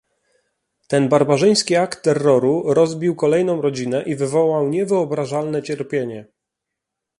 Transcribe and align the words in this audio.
Ten 0.87 1.07
barbarzyński 1.09 1.75
akt 1.75 2.03
terroru 2.03 2.63
rozbił 2.73 3.15
kolejną 3.15 3.61
rodzinę 3.61 4.03
i 4.03 4.15
wywołał 4.15 4.69
niewyobrażalne 4.69 5.63
cierpienie 5.63 6.25